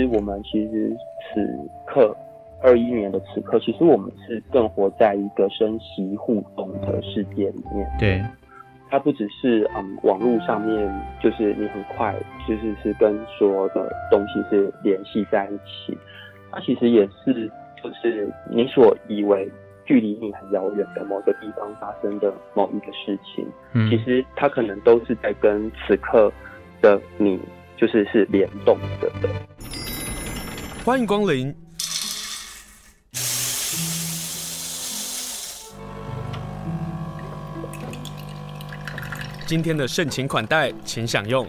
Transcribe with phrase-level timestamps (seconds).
[0.00, 0.96] 实我们其实
[1.32, 2.16] 此刻
[2.62, 7.86] 二一年的此刻，其实我们是更活在一个生息互动的世界里面。
[7.98, 8.22] 对，
[8.90, 10.90] 它不只是嗯网络上面，
[11.22, 12.14] 就是你很快
[12.48, 15.96] 就是是跟所有的东西是联系在一起，
[16.50, 17.50] 它其实也是
[17.82, 19.48] 就是你所以为。
[19.86, 26.32] 距离你很遥远的某个地方发生的某一个事情，嗯，其实它可能都是在跟此刻
[26.80, 27.40] 的你，
[27.76, 29.28] 就是是联动着的。
[30.90, 31.54] 欢迎光临，
[39.46, 41.46] 今天的盛情款待，请享用。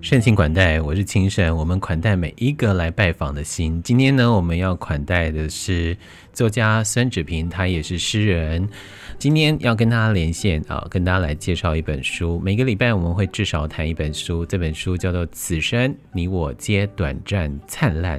[0.00, 1.54] 盛情款待，我是清神。
[1.54, 3.82] 我们款待每一个来拜访的心。
[3.82, 5.94] 今天呢，我们要款待的是
[6.32, 8.66] 作家孙芷平，他也是诗人。
[9.20, 12.40] 今天要跟大家连线啊，跟大家来介绍一本书。
[12.42, 18.18] 每个礼拜我们会至少谈一本书，这本书叫做《此生你我皆短暂灿烂》。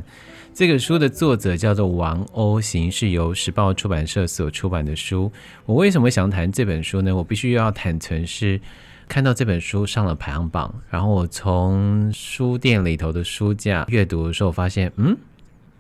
[0.53, 5.31] 这个书的作者叫做王鸥行，是由时报出版社所出版的书。
[5.65, 7.15] 我为什么想谈这本书呢？
[7.15, 8.61] 我必须要坦诚是。
[9.07, 15.17] 看到这本书上了排行榜，然后我从书店里头的书架阅读的时候，发现，嗯，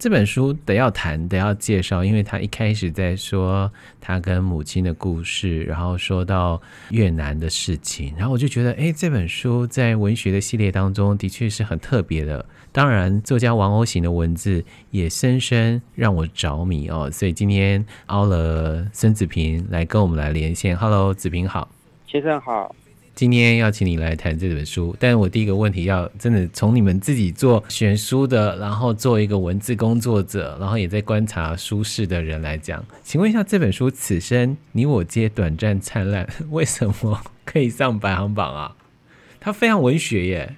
[0.01, 12.43] 这本书得要谈，得要介绍，因为他一开始在说他跟母亲的故事，然后说到越南的事情，然后我就觉得，哎，这本书在文学的系列当中的确是很特别的。
[12.71, 20.75] 当然，作家王鸥行的文字也深深让我着迷哦，所以今天邀了孙子平来跟我们来连线。
[20.75, 21.69] Hello，芷萍好，
[22.07, 22.75] 先生好。
[23.21, 38.75] 今天要请你来谈这本书，但是我第一个问题要真的从你们自己做选书的，然后做一个文字工作者，然后也在观察书市的人来讲，请问一下这本书《此生你我皆短暂灿烂》为什么可以上排行榜啊？
[39.39, 40.55] 它非常文学耶。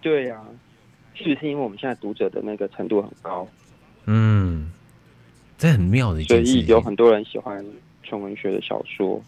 [0.00, 0.46] 对呀、啊，
[1.16, 3.48] 是不是因为我们现在读者的那个程度很高？
[4.06, 4.70] 嗯，
[5.58, 7.66] 这很妙的一件事情，所以有很多人喜欢
[8.04, 9.20] 纯文学的小说。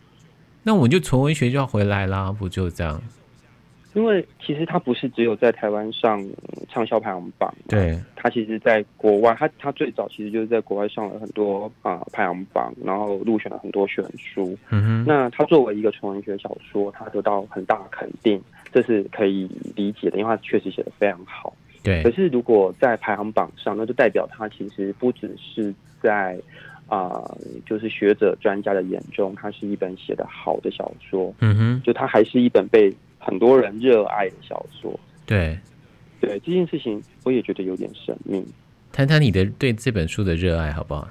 [0.64, 3.00] 那我们就纯文学就要回来啦，不就这样？
[3.92, 6.20] 因为其实它不是只有在台湾上
[6.69, 14.58] 畅销排行榜，对，它其实在国外，它它最早其实就是在国外上了很多啊、呃、排行榜，然后入选了很多选书。
[14.70, 18.42] 嗯哼，那它作为一个纯文学小说，它得到很大的肯定，
[18.72, 21.54] 这是可以理解的，因为它确实写的非常好。
[21.84, 25.72] 对，可是如果在排行榜上，那就代表它其实不只是
[26.03, 26.36] 在。
[26.87, 31.34] 啊、呃，就是学者专家的眼中，它是一本写的好的小说。
[31.41, 34.99] 嗯哼，就它还是一本被很多人热爱的小说。
[35.27, 35.59] 对，
[36.21, 38.45] 对这件事情，我也觉得有点神秘。
[38.93, 41.09] 谈谈你的对这本书的热爱，好不好？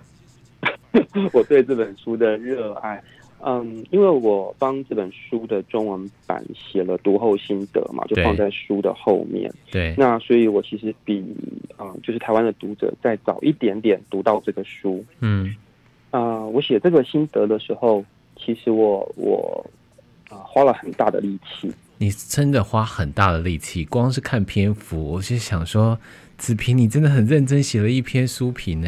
[1.34, 3.04] 我对这本书的热爱。
[3.46, 9.52] 嗯，因为我帮这本书的中文版写了读后心得嘛，就放在书的后面。
[9.70, 11.22] 对，那所以我其实比
[11.78, 15.04] 嗯，就是台湾的读者再早一点点读到这个书。
[15.20, 15.63] 嗯，啊、
[16.14, 18.06] 呃，我写这个心得的时候，
[18.38, 19.66] 其实我我
[20.30, 21.74] 啊、呃、花了很大的力气。
[21.98, 25.98] 你真的花很大的力气，光是看篇幅，我就想说，
[26.38, 28.88] 子平，你真的很认真写了一篇书评呢。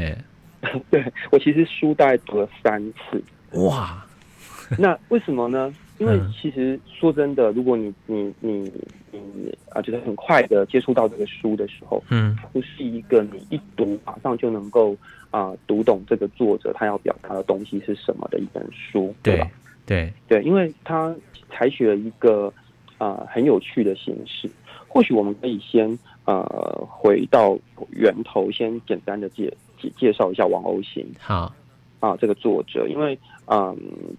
[0.92, 3.24] 对，我其实书大概读了三次。
[3.54, 4.05] 哇！
[4.80, 5.74] 那为什么呢？
[5.98, 8.72] 因为其实说真的，如果你你你
[9.12, 14.96] 你啊，就是很快的接触到这个书的时候，嗯，它不是一个你一读马上就能够
[15.32, 19.50] 啊读懂这个作者他要表达的东西是什么的一本书，对吧？
[19.86, 21.16] 对对，因为他
[21.50, 22.52] 采取了一个
[22.98, 24.50] 啊很有趣的形式。
[24.88, 26.44] 或许我们可以先呃
[26.90, 27.58] 回到
[27.92, 31.06] 源头，先简单的介介介绍一下王鸥行。
[31.20, 31.54] 好。
[32.06, 33.18] 啊，这个作者，因为
[33.48, 33.76] 嗯，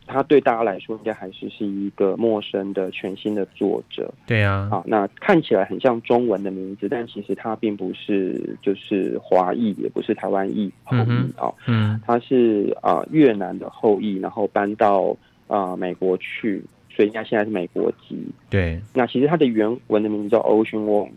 [0.06, 4.12] 他对大家来说应该还是是一个陌生的、全新的作者。
[4.26, 11.52] 对啊，啊，那看起来很像中文的名字，但其实他并不是，就是华裔，也不是台湾裔后裔啊。
[11.68, 15.16] 嗯，他是啊越南的后裔，然后搬到
[15.46, 16.60] 啊美国去，
[16.90, 18.26] 所以应该现在是美国籍。
[18.50, 21.10] 对，那其实他的原文的名字叫 Ocean Vuong，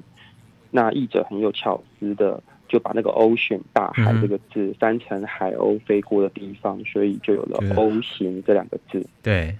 [0.69, 2.39] 那译者很有巧思的。
[2.69, 9.06] 就把那个 ocean 大海这个字翻成海鸥飞过的地方，所以就有了 O 型这两个字。
[9.21, 9.54] 对，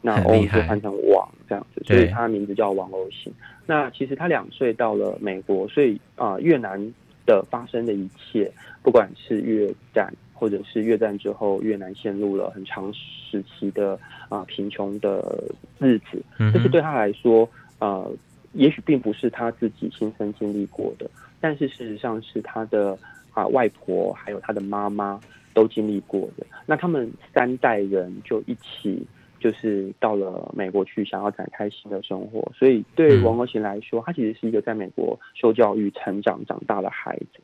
[0.00, 3.32] 那 O 就翻成王这样子，所以他名字叫王鸥型。
[3.66, 6.80] 那其实他两岁到了美国，所以啊、呃，越南
[7.26, 8.50] 的发生的一切，
[8.82, 13.92] 不管是越战，或者是越战之后越南陷入了很长时期的
[14.30, 15.44] 啊、呃、贫穷的
[15.78, 16.22] 日子，
[16.52, 17.46] 这是对他来说，
[17.78, 18.10] 呃，
[18.54, 21.10] 也许并不是他自己亲身经历过的。
[21.40, 22.98] 但是事实上是他的
[23.32, 25.20] 啊外婆还有他的妈妈
[25.54, 29.06] 都经历过的，那他们三代人就一起
[29.40, 32.50] 就是到了美国去，想要展开新的生活。
[32.54, 37.40] 所以对王国贤来说，他其实是一个在美国受教育、成长、长大的孩子。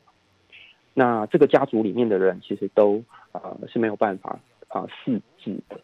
[0.93, 3.03] 那这个家族里面的人，其实都
[3.33, 4.39] 呃是没有办法
[4.69, 5.79] 啊、呃、识字的。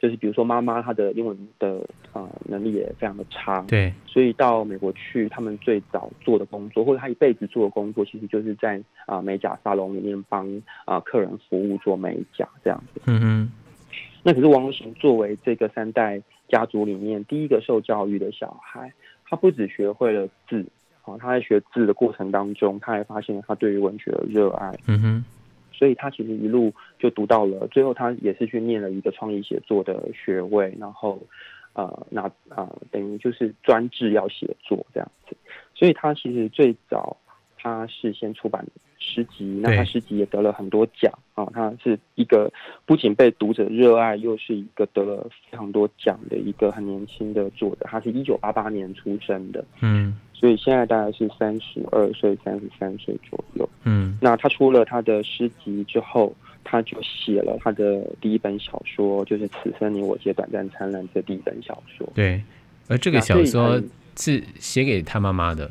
[0.00, 1.76] 就是比如说，妈妈她的英文的
[2.12, 10.48] 啊、呃、能力也非常的差，对，所以到美国去，他们最早做的工作，或者他一辈子做的工作，其实就是在啊、呃、美甲沙龙里面帮
[10.86, 13.02] 啊、呃、客人服务做美甲这样子。
[13.06, 13.52] 嗯哼。
[14.22, 18.90] 那可是王欧行作为这个三代家族里面第一个受教育的小孩，
[19.28, 20.64] 他不只学会了字，
[21.02, 24.74] 啊，他在学字的过程当中，他还发现了他对于文学的热爱。
[24.86, 25.24] 嗯哼。
[25.80, 31.18] 所以他其实一路就读到了，最后他也是去念了一个创意写作的学位，然后，
[31.72, 35.34] 呃，那啊、呃，等于就是专制要写作这样子。
[35.74, 37.16] 所以他其实最早
[37.56, 38.66] 他是先出版
[39.00, 41.44] 诗集，那他诗集也得了很多奖啊。
[41.52, 42.50] 他是一个
[42.86, 47.86] 不仅被读者热爱，又是一个得了非常多奖的一个很年轻的作者。
[47.90, 50.16] 他是一九八八年出生的，嗯。
[50.32, 53.68] 所以现在大概是三十二岁、三十三岁左右。
[53.84, 62.08] 嗯，那他出了他的诗集之后，他就写了他的第一本小说，就是《此生你我皆短暂灿烂》这第一本小说。
[62.14, 62.42] 对，
[62.88, 63.78] 而这个小说
[64.16, 65.70] 是写给他妈妈的。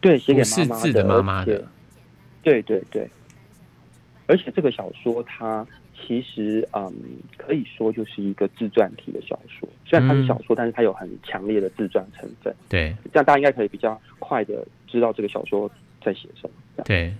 [0.00, 0.80] 对，写给妈妈的。
[0.80, 1.64] 是字的妈妈的。
[2.44, 3.10] 对对对。
[4.28, 5.66] 而且这个小说它。
[6.06, 6.92] 其实，嗯，
[7.38, 9.66] 可以说就是一个自传体的小说。
[9.86, 12.54] 虽然它是小说，嗯、但是它有很强烈的自传成分。
[12.68, 15.70] 对，这样大家应该可以比较快的知道这个小说
[16.04, 16.82] 在写什么。
[16.84, 17.14] 对，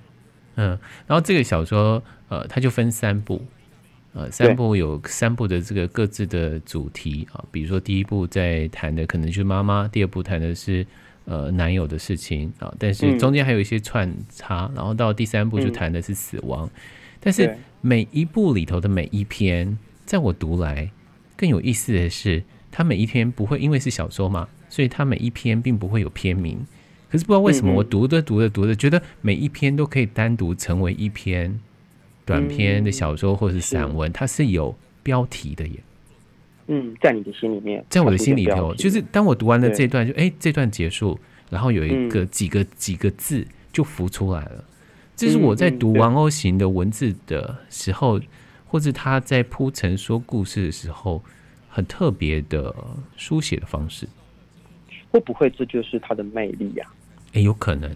[0.57, 0.77] 嗯，
[1.07, 3.41] 然后这个小说，呃，它就分三部，
[4.13, 7.43] 呃，三部有三部的这个各自的主题啊。
[7.53, 10.85] 比如说，第一部在谈的可能就是妈妈，第二部谈的是
[11.25, 16.67] 呃男友的事情啊，但是中间还有一些串插，嗯、然后到第三部就谈的是死亡。
[16.67, 16.71] 嗯
[17.27, 20.91] 但是每一部里头的每一篇，在我读来
[21.39, 26.59] 更有意思的是，它每一篇不会因为是小说嘛，所以它每一篇并不会有篇名。
[27.09, 31.59] 可是不知道为什么，我读着读着读着，觉得每一篇都可以单独成为一篇
[32.27, 35.81] 短篇的小说或是散文，它是有标题的耶。
[36.67, 41.19] 嗯，在你的心里面，在我的心里头，就是当我读完了这段，就哎，这段结束，
[41.51, 44.65] 然后有一个几个几个字就浮出来了。
[45.17, 48.21] 这是我在读王欧行的文字的时候，
[48.67, 51.23] 或者他在铺陈说故事的时候，
[51.69, 52.75] 很特别的
[53.17, 54.09] 书写的方式。
[55.11, 56.87] 会不会这就是他的魅力呀？
[57.35, 57.95] 哎，有可能。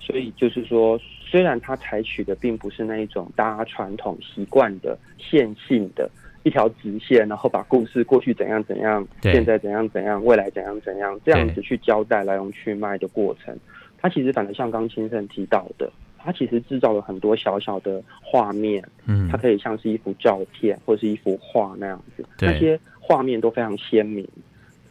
[0.00, 6.10] 所以就是说，虽然他采取的并不是那一种大家传统习惯的线性的
[6.44, 13.58] 一条直线，然后把故事过去怎样怎样，现在怎样怎样，未来怎样怎样这样子去交代来龙去脉的过程，
[14.00, 15.90] 它其实反而像刚先生提到的。
[16.26, 24.26] 它其实制造了很多小小的画面，嗯，它可以像是一幅照片或者是一幅画那样子，那些画面都非常鲜明。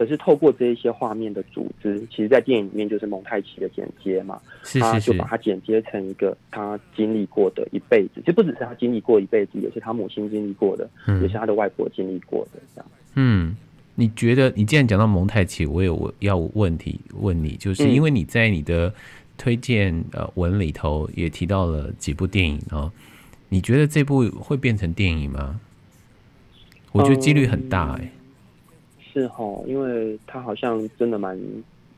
[0.04, 12.92] 可是透过这一些画面的组织，其实，在电影里面就是蒙太奇的剪接嘛，是是就把它剪接成一个他经历过的一辈子，其实不只是他经历过一辈子，也是他母亲经历过的，嗯，也是他的外婆经历过的这样。
[13.16, 13.56] 嗯，
[13.96, 18.94] 你觉得你既然讲到蒙太奇，我有我要问题问你，就是因为你在你的。
[19.36, 22.90] 推荐呃文里头也提到了几部电影哦，
[23.50, 25.60] 你觉得这部会变成电影吗？
[26.92, 28.12] 我觉得几率很大哎、欸嗯。
[29.14, 31.40] 是哦，因为它好像真的蛮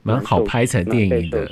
[0.03, 1.50] 蛮好拍成电影的，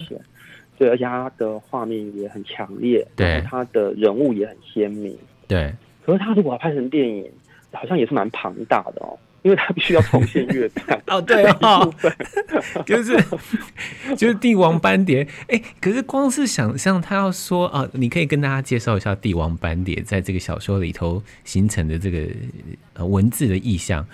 [0.77, 5.17] 对，而且它的画面也很强烈，对，它的人物也很鲜明，
[5.47, 5.73] 对。
[6.05, 7.25] 可是它如果要拍成电影，
[7.71, 9.17] 好像也是蛮庞大的哦。
[9.43, 11.93] 因为他必须要重现乐 坛哦，对哦，
[12.85, 13.13] 就是
[14.15, 22.25] 就是帝王斑蝶，哎，可是光是想象他要说啊，你可以跟大家介绍一下帝王斑蝶在这个小说里头形成的这个
[22.93, 24.07] 呃文字的意象。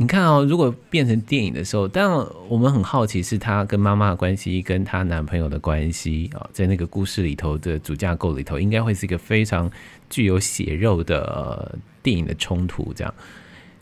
[0.00, 9.70] 你看哦，如果变成电影的时候，当然我们很好奇是她跟妈妈的关系，跟她男朋友的关系啊，在那个故事里头的主架构里头，应该会是一个非常
[10.08, 13.14] 具有血肉的，呃，电影的冲突这样。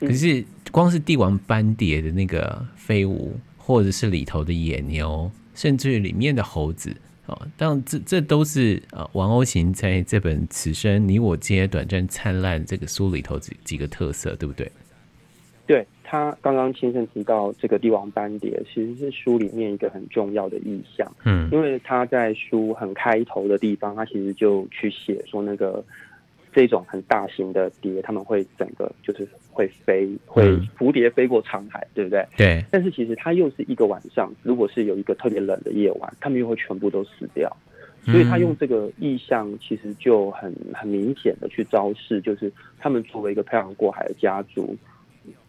[0.01, 6.97] 可是，光是帝王斑蝶的那个飞舞，或者是里头的野牛，甚至于里面的猴子
[7.27, 14.69] 啊，当然这这都是啊，王欧行在这本《此生你我皆短暂灿烂》这个书里头几几个特色，对不对？
[16.09, 21.07] 对，他刚刚先生提到这个帝王斑蝶，其实是书里面一个很重要的意象。
[21.25, 25.85] 嗯，因为他在书很开头的地方，他其实就去写说那个。
[26.51, 30.43] 这种很大型的蝶，他们会整个就是会飞，会
[30.77, 32.27] 蝴蝶飞过沧海，对不对？
[32.37, 32.65] 对。
[32.71, 37.55] 但是其实它又是一个晚上，如果是有一个特别冷的夜晚，他们又会全部都死掉。
[38.03, 44.88] 所以他用这个意象，其实就很很明显的去昭示，就是他们作为一个漂洋过海的家族，啊、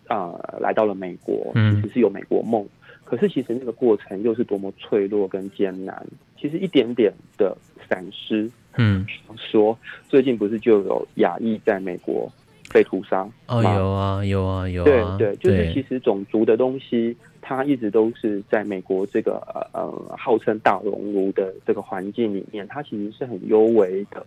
[0.10, 2.66] 呃、来到了美国，嗯，只是有美国梦。
[3.06, 6.06] 可是其实那个过程又是多么脆弱跟艰难。
[6.40, 7.58] 其实一点点的
[7.90, 12.32] 闪失，嗯，说最近不是就有亚裔在美国
[12.72, 13.28] 被屠杀？
[13.48, 15.18] 哦，有啊，有啊，有啊。
[15.18, 24.24] 对对，就是其实种族的东西，它一直都是在美国这个呃呃号称大熔炉的这个环境里面，它其实是很幽微的。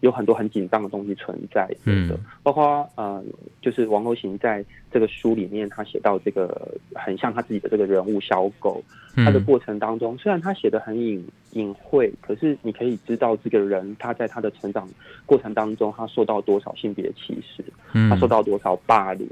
[0.00, 2.10] 有很多很紧张的东西存在的，嗯，
[2.42, 3.22] 包括呃，
[3.62, 8.82] 就是王欧行在这个书里面，他写到这个很像他自己的这个人物小狗，
[9.16, 14.86] 他的过程当中，虽然他写的很隐隐晦，可是你可以知道这个人他在他的成长
[15.24, 17.64] 过程当中，他受到多少性别歧视，
[18.10, 19.26] 他受到多少霸凌，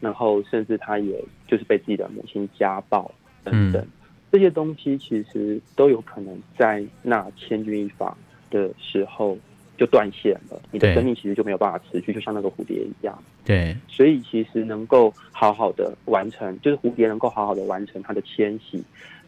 [0.00, 3.08] 然后甚至他也就是被自己的母亲家暴
[3.44, 3.86] 等等，
[4.32, 8.16] 这些东西其实都有可能在那千钧一发
[8.50, 9.38] 的时候。
[9.82, 13.20] 就断线了，你的生命其实就没有办法持续，就像那个蝴蝶一样。
[13.44, 18.80] 对，所以其实能够好好的完成，就是蝴蝶能够好好的完成它的迁徙，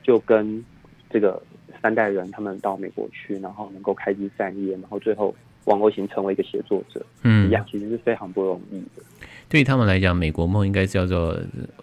[0.04, 0.64] 就跟
[1.10, 1.42] 这个
[1.82, 5.34] 三代人他们到美国去，然后能够开枝散叶，然后最后
[5.64, 9.02] 王欧行成为一个写作者，嗯，一样，其实是非常不容易的。
[9.48, 11.36] 对于他们来讲，美国梦应该叫做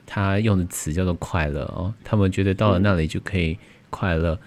[0.06, 3.58] 他用的词叫做快乐哦，他们觉得到了那里就可以
[3.90, 4.36] 快乐。
[4.36, 4.40] 嗯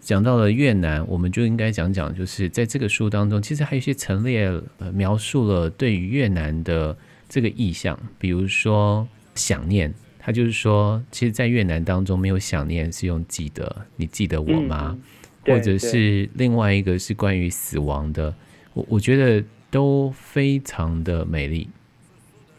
[0.00, 6.96] 讲到了越南，我们就应该讲讲，就是在这个书当中，其实还有一些陈列呃描述了对于越南的
[7.28, 14.96] 这个意象，比如说想念，他就是说，其实，在越南当中没有想念，是用记得，你记得我吗？
[15.44, 18.34] 嗯、或者是另外一个是关于死亡的，
[18.72, 21.68] 我我觉得都非常的美丽。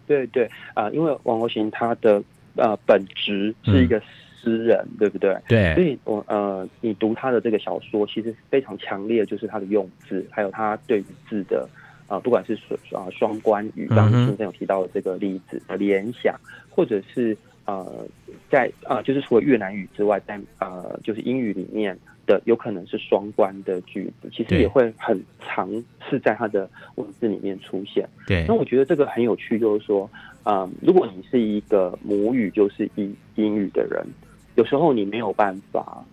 [0.06, 2.22] 对对啊、呃，因为王国行他的
[2.56, 4.02] 呃本质是一个、嗯。
[4.42, 5.36] 诗人对不对？
[5.48, 11.68] 对，所以我呃，你读他的这个小说，其实非常强烈，就是他的用字，还有他对于字的
[12.08, 12.58] 啊、呃，不管是
[12.90, 16.34] 双啊双关语，刚刚先生有提到的这个例子的联想，
[16.70, 17.86] 或者是呃，
[18.50, 25.70] 在啊、呃，就是除了越南语之外，在呃，就是英语里面的有可能是双关的句子，其实也会很常
[26.10, 28.08] 是在他的文字里面出现。
[28.26, 30.10] 对，那我觉得这个很有趣，就是说，
[30.46, 34.02] 嗯，如果你是一个母语就是英英语的人。
[34.60, 36.04] 有时候你没有办法，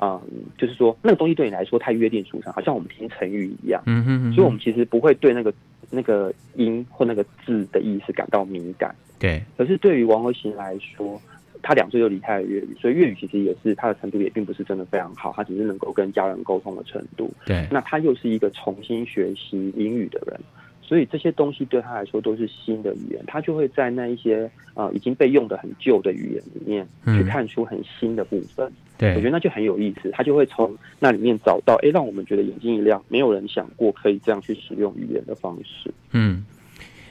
[0.00, 0.20] 嗯，
[0.56, 5.52] 就是说那个东西对你来说太约定俗成，好像我们听成语一样，嗯哼，嗯哼，所以我们其实不会对那个
[5.90, 8.94] 那个音或那个字的意思感到敏感。
[9.18, 11.20] 对，可是对于王和行来说，
[11.62, 17.28] 他两岁就离开了粤语，所以粤语其实也是他的程度也并不是真的非常好，他只是能够跟家人沟通的程度。
[17.44, 20.38] 对，那他又是一个重新学习英语的人。
[20.86, 28.70] 所以这些东西对他来说都是新的语言，他就会在那一些呃已经被用的很旧的语言里面去看出很新的部分。
[28.96, 35.92] 对，我觉得那就很有意思，他就会从那里面找到，哎，让我们觉得眼睛一亮，没有人想过可以这样去使用语言的方式。
[36.12, 36.46] 嗯，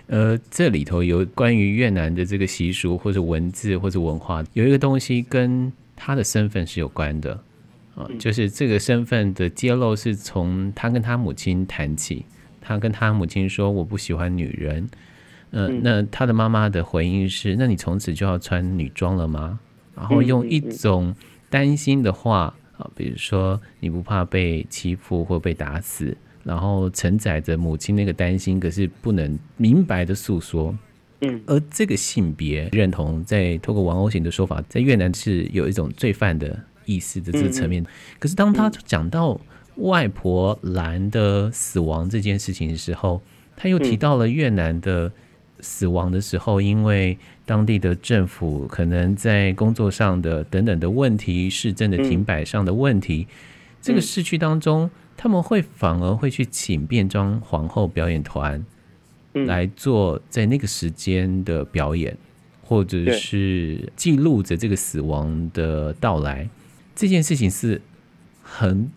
[0.07, 7.37] 呃，这里头有关于越南的这个习俗或者文字或者文化，有一个东西跟他的身份是有关的
[7.93, 12.25] 啊，就是这个身份的揭露是从他跟他母亲谈起。
[12.65, 14.89] 他跟他母亲说：“我不喜欢女人。
[15.51, 19.59] 呃”嗯，那他的妈妈的回应是：“那你从此就要穿女装了吗？”
[19.95, 21.15] 然后用一种
[21.49, 30.75] 担心的话啊，比如说你不怕被欺负或被打死，然后承载着母亲那个担心，可是不能明白的诉说。
[31.21, 37.85] 嗯，而这个性别认同，在透过王欧型的说法，在越南是有一种罪犯的意思的这个层面。
[38.19, 39.39] 可是当他讲到
[39.77, 43.21] 外婆兰的死亡这件事情的时候，
[43.57, 45.11] 他又提到了越南的
[45.59, 53.27] 死亡的时候，因为当地的政府可能在工作上的等等的问题，市政的停摆上的问题，
[53.81, 58.65] 这个市区当中，他们会反而会去请变装皇后表演团
[59.33, 62.17] 来做在那个时间的表演，
[62.63, 66.47] 或者是记录着这个死亡的到来。
[66.95, 67.81] 这件事情是
[68.41, 68.89] 很。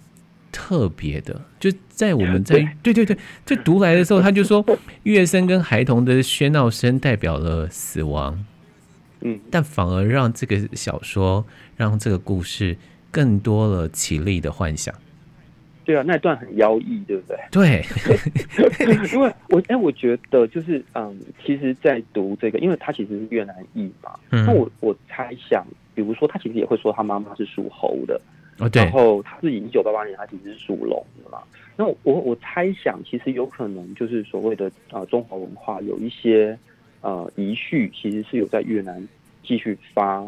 [0.58, 4.64] 特别的，就在我们 在对对对，就读来的时候，他就说
[5.04, 8.44] 乐声跟孩童的喧闹声代表了死亡，
[9.20, 11.46] 嗯，但反而让这个小说，
[11.76, 12.76] 让这个故事
[13.12, 14.92] 更多了绮丽的幻想。
[15.84, 17.38] 对啊，那段很妖异，对不对？
[17.52, 17.84] 对，
[19.14, 28.20] 因为我哎，我觉得就是嗯，其实，在读这个，因为他其实是越南裔嘛，嗯，那我我猜想，比如说他其实也会说他妈妈是属猴的。
[28.58, 31.38] 哦，对，然后他自己一九八八年，他其实是属龙的嘛。
[31.76, 36.58] 那我我猜想，其实有可能就是所谓的啊、呃，中华文化有一些
[37.00, 39.06] 呃遗绪，其实是有在越南
[39.44, 40.24] 继续发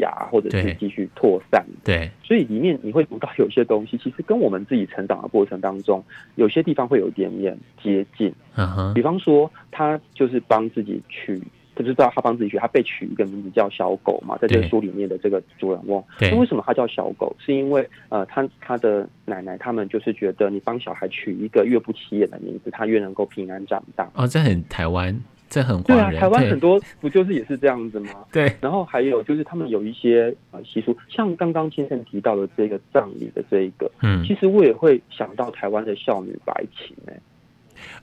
[0.00, 1.64] 芽，或者是继续扩散。
[1.82, 8.30] 对，所以里面你会读到有些东西，其实跟我们自己成长的过程当中，有些地方会有一点点接近。
[8.56, 11.40] 嗯哼，比方说他就是帮自己取
[11.76, 16.02] 他就知道他帮自己取，他被取一个名字叫小狗嘛，在这个书里面的这个主人翁。
[16.18, 17.36] 那为什么他叫小狗？
[17.38, 24.10] 是因为呃，他他的奶奶他们就是觉得你帮小孩取一个越不起眼的名字，他越能够平安长大。
[24.14, 25.14] 哦，这很台湾，
[25.50, 28.24] 这很对啊，台湾很多不就是也是这样子吗？
[28.32, 28.50] 对。
[28.60, 37.20] 然后还有就是他们有一些呃习俗，像刚刚先生提到的这个葬礼的这一个，嗯，其实我也会想到台湾的孝女白琴哎、欸，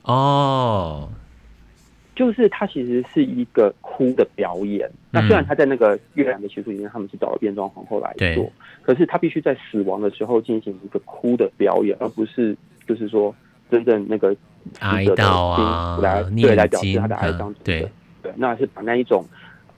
[0.04, 1.10] 哦。
[2.16, 4.88] 就是他其实是一个哭的表演。
[4.88, 8.52] 嗯、那虽然他在那个越南的习俗里面，他们是找了变装皇后来做，
[8.84, 12.56] 可是他必须在死亡的时候进行一个哭的表演，而不是
[12.88, 13.34] 就是说
[13.72, 14.36] 真正那个
[14.80, 17.54] 哀悼啊，来对来表示他的哀伤。
[17.64, 17.90] 对
[18.22, 19.26] 对，那是把那一种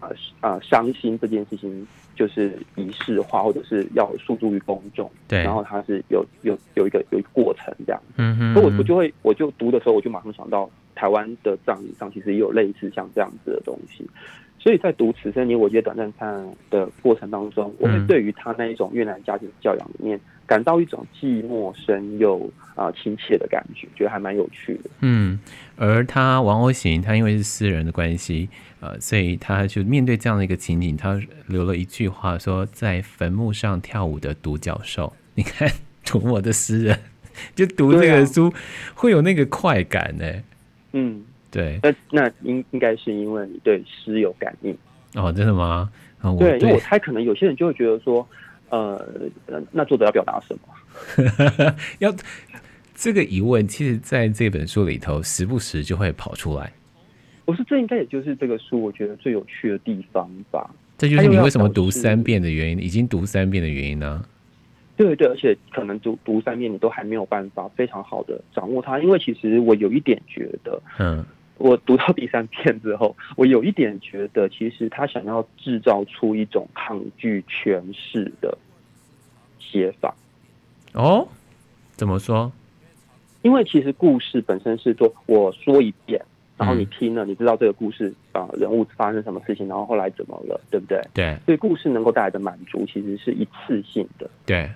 [0.01, 0.09] 呃
[0.41, 5.09] 呃伤心这件事情就是仪式化，或者是要诉诸于公众。
[5.27, 8.01] 对，然后他是有有有一个有一个过程这样。
[8.17, 10.69] 嗯哼，所以我我就会我就读的时候，我就马上想到。
[10.95, 14.09] 台湾的葬礼上其实也有类似像这样子的东西，
[14.57, 24.89] 所以在读《此生你我皆短暂灿烂》的过程当中，我会对于他那一种越南家庭教养里面感到一种既陌生又啊亲切的感觉，觉得还蛮有趣的。
[25.01, 25.39] 嗯，
[25.75, 28.49] 而他王欧行，他因为是私人的关系，
[28.79, 35.69] 呃，所以他就面对这样的一个情景，他留了一句话说：“在坟墓上跳舞的独角兽，你看
[36.03, 36.99] 读我的诗人，
[37.53, 38.51] 就读这个书
[38.95, 40.25] 会有那个快感呢。”
[40.97, 41.21] 嗯，
[41.51, 44.75] 对，那那应应该是因为你对诗有感应
[45.13, 45.91] 哦，真的吗？
[46.21, 48.25] 哦、对，因为我猜可能有些人就会觉得说，
[48.69, 49.05] 呃，
[49.71, 51.75] 那作者要表达什么？
[51.99, 52.15] 要
[52.95, 56.71] 这个疑问，其实在这本书里头时不时就会跑出来。
[57.43, 60.67] 我说这应该也就是这个书我觉得最有趣的地方吧。
[60.97, 64.23] 这就是你为什么读三遍的原因，已经读三遍的原因呢？
[64.97, 71.25] 对对，而且可能读读三遍，你都还没有办法非常好的掌握它，因为其实我有一点觉得，嗯，
[71.57, 78.57] 我读到第三遍之后，我有一点觉得，其实他想要制造出一种抗拒诠释的
[79.59, 80.15] 写法。
[80.93, 81.27] 哦，
[81.91, 82.51] 怎么说？
[83.41, 86.23] 因为其实故事本身是说，我说一遍，
[86.57, 91.01] 然后你听了，你知道这个故事啊，人物发生什么事情，然后后来怎么了，对不对？
[91.13, 94.29] 对，所以故事能够带来的满足，其实是一次性的。
[94.45, 94.69] 对。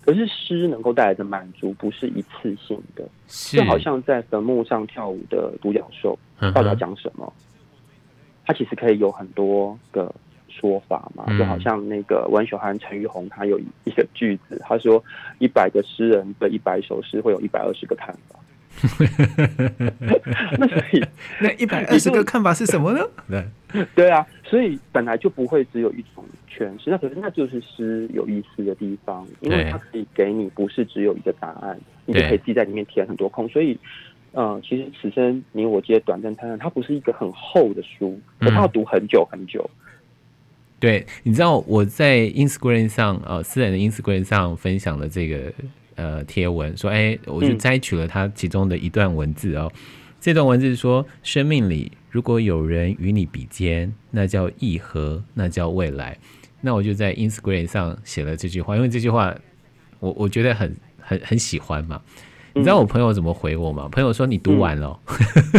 [0.00, 6.18] 可是诗能够带来的满足不是一次性的，就好像在坟墓上跳舞的独角兽，
[6.54, 7.32] 到底要讲什么？
[8.46, 10.12] 它其实可以有很多个
[10.48, 15.02] 说法嘛，就好像那个文学涵陈玉红，他有一个句子，他说
[15.38, 18.40] ：“一百个诗人的一百首诗，会有一百二十个看法。”
[20.58, 21.04] 那所以，
[21.40, 23.04] 那一百二十个看法是什么呢？
[23.72, 26.90] 对 对啊，所以本来就不会只有一种诠释。
[26.90, 33.48] 那可是那就是诗有意思的地方，因为它可以给你不是只有一个答案，你就可以自己在里面填很多空。
[33.48, 33.78] 所以，
[34.32, 39.68] 呃，其实此生你我皆短暂灿烂，它不是一个很厚的书，它要读很久很久。
[39.68, 39.90] 嗯、
[40.78, 45.52] 对，你知道我在 Instagram 上，呃，私人的 Instagram 上分享了这个。
[45.96, 49.70] 呃，贴文说，哎、欸，我就摘取了它其中的一段文字哦。
[49.74, 49.80] 嗯、
[50.20, 56.18] 这段文字说，生命里如果有人与你比肩，那叫义和，那叫未来。
[56.60, 59.34] 那我就在 Instagram 上写了这句话，因为这句话
[59.98, 62.00] 我我觉得很很很喜欢嘛。
[62.52, 63.88] 你知道我朋友怎么回我吗？
[63.90, 64.98] 朋友说你读完了，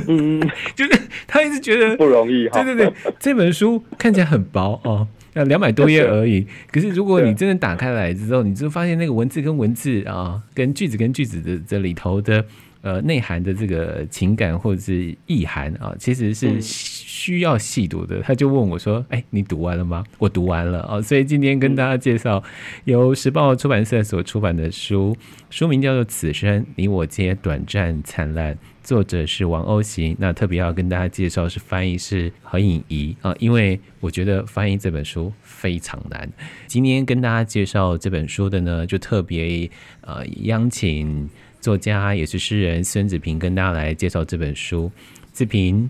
[0.08, 0.40] 嗯，
[0.76, 2.48] 就是他一直觉得 不容易。
[2.54, 5.08] 对对对，这本书看起来很薄哦。
[5.34, 12.46] 要两百多页而已，可是如果你真的打开来之后，你就发现那个文字跟文字啊，跟句子跟句子的这里头的
[12.82, 18.22] 呃内涵的这个情感或者是意涵啊，其实是需要细读的。
[18.22, 22.44] 他就问我说：“哎，你读完了吗？”我读完了啊，所以今天跟大家介绍
[22.86, 25.16] 由时报出版社所出版的书，
[25.50, 28.56] 书名叫做《此生你我皆短暂灿烂》。
[28.84, 36.28] 作者是王欧行，那特别要跟大家介绍是翻译是何颖仪啊，因为我觉得翻译这本书非常难。
[36.66, 39.70] 今天跟大家介绍这本书的呢，就特别
[40.02, 41.30] 呃邀请
[41.62, 44.92] 作家也是诗人孙子平跟大家来介绍这本书。
[45.32, 45.90] 子平，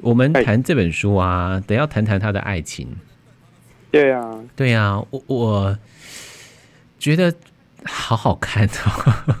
[0.00, 2.88] 我们谈这本书啊，得要谈谈他的爱情。
[3.92, 5.78] 对啊，对啊，我我
[6.98, 7.32] 觉得
[7.84, 9.36] 好好看哦。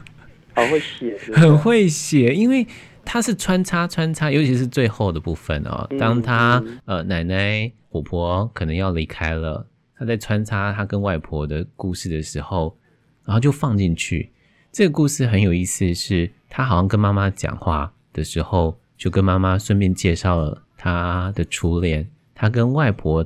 [0.54, 2.64] 好会写，很会写，因为
[3.04, 5.88] 他是穿插穿插，尤其是最后的部分哦。
[5.98, 9.66] 当他呃奶奶婆婆可能要离开了，
[9.98, 12.78] 他在穿插他跟外婆的故事的时候，
[13.24, 14.30] 然后就放进去。
[14.74, 22.04] 这个故事很有意思，是他好像跟妈妈讲话的时候，就跟妈妈顺便介绍了他的初恋。
[22.34, 23.24] 他跟外婆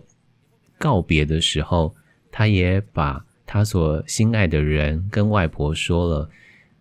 [0.77, 1.95] 告别的时候，
[2.31, 6.29] 他也把他所心爱的人跟外婆说了。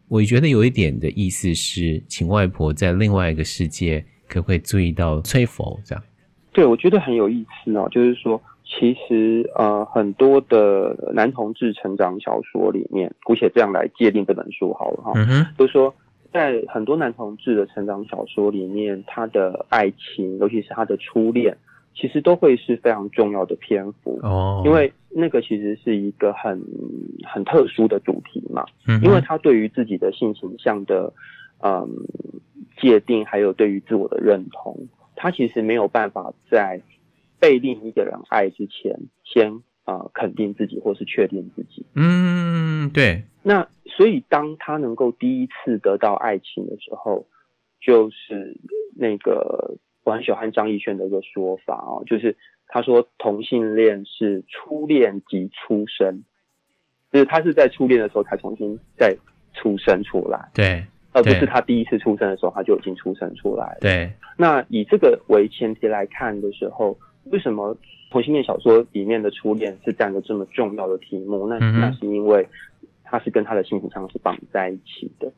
[0.10, 6.04] 我觉得有一点的意思是，请外婆在另外一个世界，可不可以注意到崔佛这样？
[6.52, 15.96] 对，我觉得很有意思哦，就是说，其实呃，很多的男同志成长小说里面，姑且这样来界定这本书好了哈，嗯哼，就是说，
[16.34, 21.56] 在很多男同志的成长小说里面，他的爱情，尤其是他的初恋，
[21.96, 24.20] 其实都会是非常重要的篇幅。
[24.22, 26.62] 哦，因为那个其实是一个很
[27.24, 31.14] 很特殊的主题嘛，嗯，因为他对于自己的性形象的
[31.64, 31.88] 嗯
[32.82, 34.78] 界定，还有对于自我的认同。
[35.16, 36.80] 他其实没有办法在
[37.40, 39.52] 被另一个人爱之前，先
[39.84, 41.86] 啊、呃、肯定自己或是确定自己。
[41.96, 43.24] 嗯，对。
[43.44, 47.26] 那所以当他能够第一次得到爱情的时候，
[47.80, 48.58] 就是
[48.96, 52.36] 那个我很喜欢张艺轩的一个说法哦，就是
[52.68, 56.24] 他说同性恋是初恋即出生，
[57.12, 59.16] 就是他是在初恋的时候才重新再
[59.54, 60.50] 出生出来。
[60.54, 60.84] 对。
[61.14, 63.78] 而不是他第一次出生的时候，他就已经出生出来了。
[63.82, 64.12] 对。
[64.38, 66.96] 那以这个为前提来看的时候，
[67.32, 67.76] 为什么
[68.10, 71.48] 同性恋小说里面的初恋是占个这么重要的题目？
[71.48, 72.48] 那那是因为
[73.04, 75.32] 他是跟他的性取向是绑在一起的。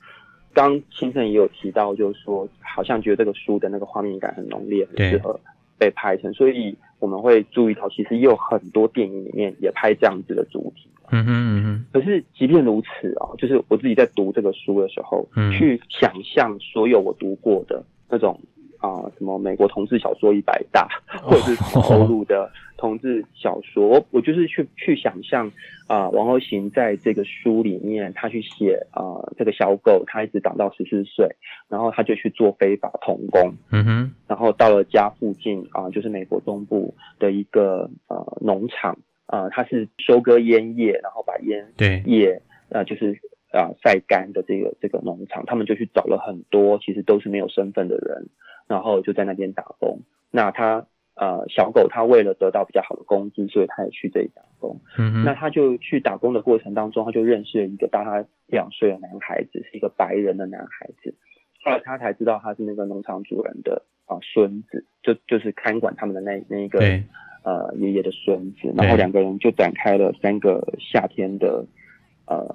[0.54, 5.39] 刚清盛也有提到，就是说好像觉得这个书的那个画面感很浓烈，很适合
[5.78, 10.89] 被拍成，所以我们会注意到，其实也有很多电影里面也拍这样子的主题。
[11.12, 18.39] 嗯哼嗯哼，可是即便如此啊，就是我自己在读这个书的时候，嗯，去想象所有我读过的那种
[18.80, 20.88] 啊、呃，什么美国同志小说一百大，
[21.22, 25.48] 或者是欧陆的同志小说，我我就是去去想象
[25.88, 31.28] 啊、呃，王后行在这个书里面，他去写啊、呃，这个小狗，他一直长到十四岁，
[31.68, 38.98] 然后他就去做非法童工，嗯哼，然后到了家附近啊、呃，就是美国东部的一个呃农场。
[39.32, 41.63] 啊、呃，他是收割烟叶，然后把烟
[42.08, 43.15] 叶呃，就是
[43.52, 48.28] 啊晒干的这个这个农场，他们就去找了很多其实都是没有身份的人，
[48.69, 49.99] 然后就在那边打工。
[50.32, 54.79] 那他呃小狗，他为了得到比较好的工资，所以他也去这里打工。
[54.97, 61.13] 嗯，那他就去打工的过程当中，他就认识了一个大他两岁的男孩子，是一个白人的男孩子。
[61.65, 66.79] 后来他才知道他是那个农场主人的啊孙子，就就是看管他们的那那一个。
[67.41, 71.65] 呃，爷爷的孙子，然后两个人就展开了三个夏天的
[72.25, 72.45] 呃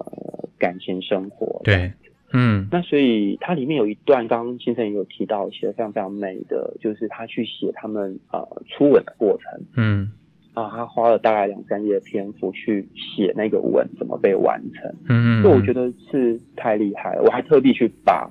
[0.58, 1.62] 感情生活。
[1.64, 1.90] 对，
[2.34, 9.60] 嗯，那所以它里面有一段，刚刚先生也有提到，写的非常非常美的，就是他去写他们呃初吻的过程。
[9.76, 10.12] 嗯，
[10.52, 14.94] 啊，他花了大概两三页的篇幅去写那个吻怎么被完成。
[15.08, 18.28] 嗯，就我觉得是太厉害了，我还特地去把，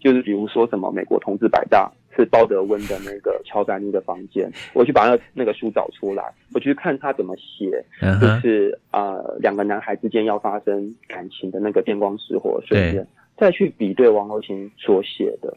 [0.00, 1.92] 就是比如说什么美国同志百大。
[2.14, 8.20] 是鲍德温的那个乔丹尼的房间，我去把那那个书找出来，我去看他怎么写，uh -huh.
[8.20, 13.06] 就是呃两个男孩之间要发生感情的那个电光石火的瞬间，
[13.42, 15.52] 再去比对王侯琴所写的，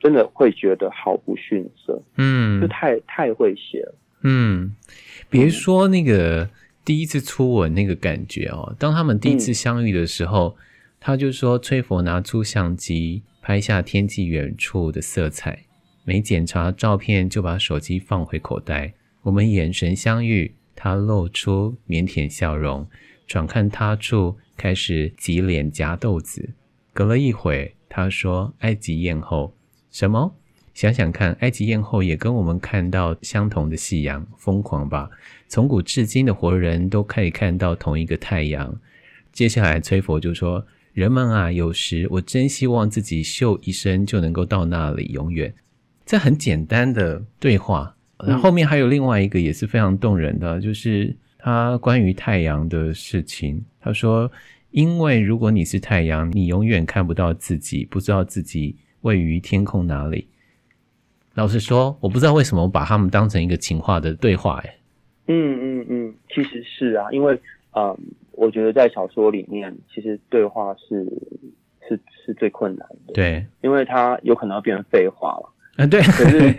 [0.00, 4.74] 真的会觉得毫不逊色，嗯，就太太会写了，嗯，
[5.28, 6.50] 别说那个
[6.84, 10.62] 第一次初吻那个感觉哦，当他们第一次相遇的时候，嗯、
[10.98, 15.56] 他就说崔佛拿出相机拍下天际远处的色彩。
[16.02, 22.84] 没检查照片就把手机放回口袋，我们眼神相遇，他露出腼腆笑容，
[23.28, 26.50] 转看他处开始挤脸夹豆子。
[26.92, 29.54] 隔了一会，他说：“埃及艳后，
[29.90, 30.34] 什么？
[30.72, 35.10] 想想看，埃及艳后也跟我们看到相同的夕阳，疯狂吧？
[35.48, 38.74] 从古至今的活人都可以看到同一个太阳。”
[39.32, 45.52] 接下来，崔佛就说：“人们啊，有时我真希望自己秀一生就能够到那里，永远。”
[46.04, 47.94] 这很简单的对话，
[48.26, 53.64] 然后面还有另外一个也是非常动人的，就是他关于太阳的事情。
[53.80, 54.30] 他说
[54.70, 60.28] ：“因为如果你是太阳，你永远看不到自己，不知道自己位于天空哪里。”
[61.34, 64.60] 老实说，我不知道为什么我把他们当成一个情话的对话。
[64.64, 64.76] 哎，
[65.28, 67.38] 嗯嗯嗯，其实是啊，因为
[67.76, 67.96] 嗯，
[68.32, 71.04] 我觉得在小说里面，其实对话是
[71.88, 73.12] 是是最困难的。
[73.14, 75.54] 对，因为它有可能要变成废话了。
[75.76, 76.54] 嗯，对，可是，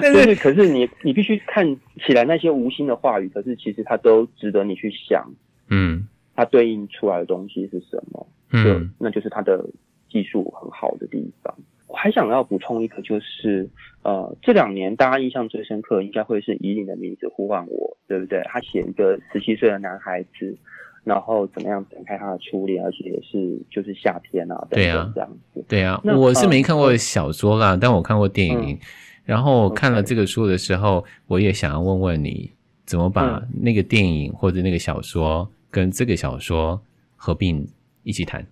[0.00, 1.64] 但是，可是你，你必须看
[2.04, 5.30] 起来那些无心的话语，可是其实它都值得你去想，
[5.68, 6.08] 嗯，
[6.38, 8.24] 它对应出来的东西是什么？
[8.52, 9.68] 嗯，那就是它的
[10.08, 11.52] 技术很好的地方。
[11.88, 13.68] 我还想要补充一个，就是
[14.04, 18.40] 呃，这两年大家印象最深刻，应该会是以你的名字呼唤我，对不对？
[18.44, 20.56] 他写一个十七岁的男孩子。
[21.04, 25.98] 然后怎么样展开他的初恋，而且也是就是夏天啊，对啊，这样子，对啊。
[26.04, 28.78] 我是没看过小说啦，嗯、但我看过电影、嗯。
[29.24, 32.50] 然后看了这个书的时候、嗯，我也想要问问你，
[32.84, 36.80] 怎么把那个电影或者那个小说跟这个小说
[37.16, 37.66] 合并
[38.02, 38.46] 一起谈？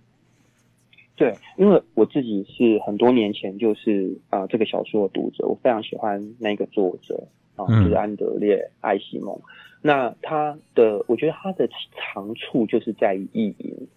[1.15, 7.27] 对，因为我自己是很多年前就是啊、呃、这个小说的读者，我非常喜欢那个作者。
[7.57, 9.35] 啊，就是安德烈·艾西蒙。
[9.81, 13.87] 那他的，我觉得他的长处就是在于意淫。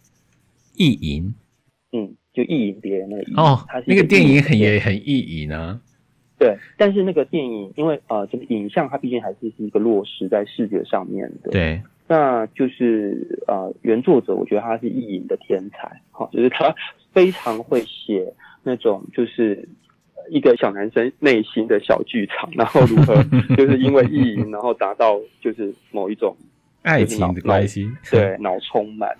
[0.76, 1.34] 意淫，
[1.92, 3.62] 嗯，就意淫别人的意哦。
[3.68, 5.78] 他那个电影很也很意淫啊。
[6.38, 11.50] 对，但是那个电影，因为呃，这个影像它毕竟还是是一个落实在视觉上面的。
[11.50, 16.74] 对，那就是呃，原作者我觉得他是意淫的天才，哈，就是他
[17.12, 19.68] 非常会写那种就是
[20.28, 23.14] 一个小男生内心的小剧场，然后如何
[23.56, 26.36] 就是因为意淫，然后达到就是某一种
[26.82, 29.14] 爱情的关系，对，脑充满。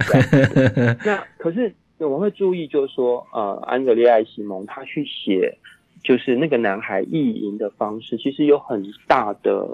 [1.07, 5.57] 那可是我会注意，就是说呃，安德烈·艾西蒙他去写。
[6.03, 9.69] 就是那个男孩意淫的方式，其实有很大的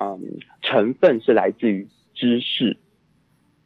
[0.00, 0.20] 嗯
[0.62, 2.76] 成分是来自于知识，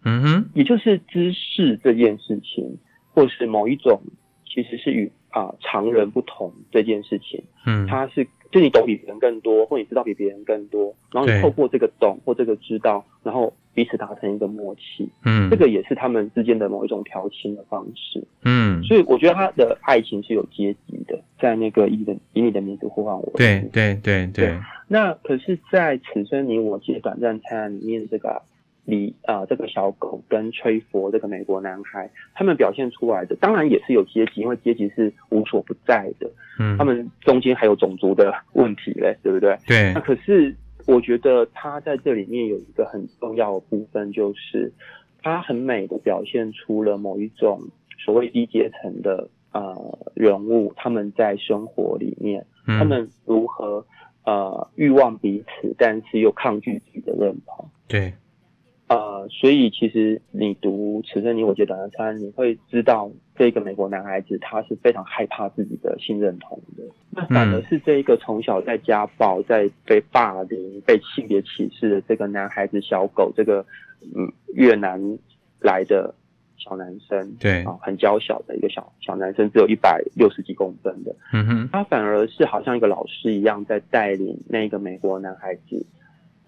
[0.04, 2.78] 嗯哼，也就是知识这件事情，
[3.12, 4.00] 或是某一种
[4.46, 8.26] 其实是与啊、呃、常人不同这件事情，嗯，他是。
[8.50, 15.06] 就你懂比别人更多，或你知道比别人更多，然后你透过这个懂或这个知道，然后彼此达成一个默契。
[15.22, 18.26] 嗯，这个也是他们之间的某一种调情的方式。
[18.46, 23.30] 嗯，所以我觉得他的爱情是有阶级的，在那个以的以你的名字呼唤我。
[23.36, 24.58] 对对对对，对。
[24.88, 28.42] 那可是，在此生你我皆短暂灿烂里面，这个。
[28.84, 36.26] 李啊、呃，这个小狗跟吹佛这个美国男孩，他们表现出来的当然也是有阶级，因为阶级是无所不在的。
[36.58, 39.54] 嗯，他们中间还有种族的问题嘞，对不对？
[39.66, 39.92] 对。
[39.92, 44.72] 那可是我觉得他在这里面有一个很重要的部分，就是
[45.20, 47.60] 他很美的表现出了某一种
[48.02, 53.84] 所谓低阶层的呃人物，他们在生活里面，嗯、他们如何
[54.28, 57.68] 呃欲望彼此，但是又抗拒自己的认同。
[57.86, 58.12] 对。
[58.88, 66.82] 呃，所以其实你读《此生你我皆短暂灿烂》，你会知道这个美国男孩子他是非常害怕自己的性认同的。
[67.10, 73.62] 那反而是这一个从小在家暴、在被霸凌、被性别歧视的这个男孩子小狗，这个
[74.16, 75.18] 嗯越南
[75.60, 76.14] 来的
[76.58, 85.86] 小男生，对啊，很娇小的一个小小男生，只有一百六十几公分的，嗯哼，他反而是好像一个老师一样，在带领那个美国男孩子。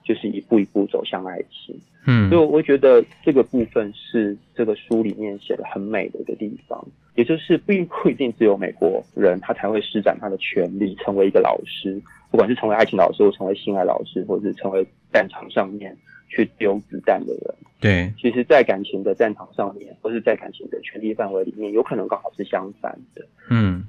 [0.03, 15.97] 就是一步一步走向爱情，嗯，所以我觉得这个部分是这个书里面写的很美的一个地方，也就是并不一定只有美国人他才会施展他的权利成为一个老师，不管是成为爱情老师，或成为性爱老师，或者是成为战场上面
[16.31, 23.85] 去丢子弹的人，对，其实，在感情的战场上面，或是在感情的权利范围里面，有可能刚好是相反的，嗯。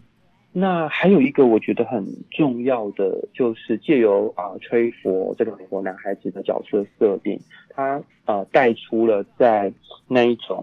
[0.53, 9.71] 那还有一个我觉得很重要的，就是借由啊吹佛这个美国男孩子的角色设定，他呃带出了在
[10.09, 10.61] 那一种，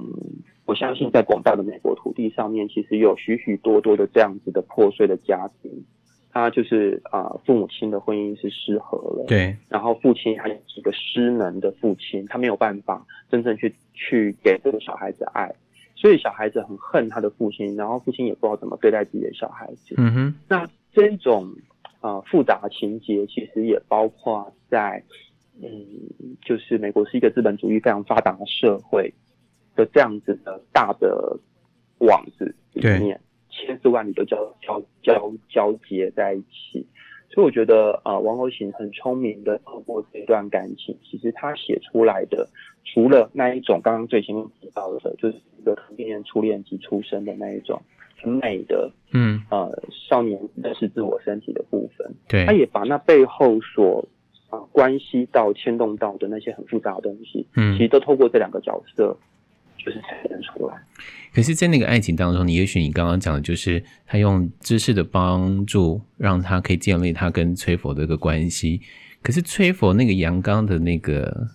[0.67, 5.73] 我相信在广大的美国土地上面，其实有许许多多的这样子的破碎的家庭，
[6.39, 15.53] 他就是啊父母亲的婚姻是失和了，对，然后父亲还有几个失能的父亲，他没有办法真正去去给这个小孩子爱。
[15.97, 19.97] 所以小孩子很恨他的父亲，然后父亲也不知道怎么对待自己的小孩子。
[19.97, 21.53] 嗯哼，那这种
[22.03, 25.03] 呃复杂的情节，其实也包括在
[25.61, 25.69] 嗯，
[26.41, 29.13] 就是美国是一个资本主义非常发达的社会
[29.75, 31.37] 的这样子的大的
[31.99, 33.21] 网子里面，
[33.67, 36.87] 千丝万缕都交交交交结在一起。
[37.31, 42.49] 所以我觉得，呃，王侯行很聪明的透过这段感情，其实他写出来的，
[42.87, 47.81] 除了那一种刚刚最前面提到的，就是一个同性恋初恋及出生的那一种
[48.23, 49.71] 很美的，嗯，呃，
[50.09, 54.09] 少年认识自我身体的部分，对，他也把那背后所
[54.49, 59.15] 啊、呃、关系到牵动到的那些很复杂的东西，嗯，其实都透过这两个角色。
[59.89, 60.75] 就是才能出来。
[61.33, 68.81] 可是，在那个爱情当中，你也许你刚刚讲的就是他用知识的帮助，让他可以建立他跟崔佛的一个关系。
[69.23, 71.49] 可是，崔佛那个阳刚的那个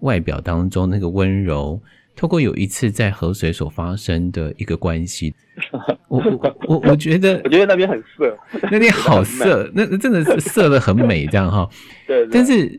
[0.00, 1.80] 外表当中，那个温柔，
[2.14, 5.34] 透过有一次在河水所发生的一个关系，
[6.08, 8.38] 我我我我觉得， 我觉得那边很色，
[8.70, 11.68] 那边好色， 那真的是色的很美，这样哈。
[12.06, 12.78] 对，但是